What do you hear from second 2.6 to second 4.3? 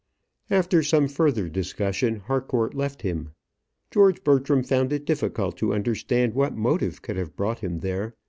left him. George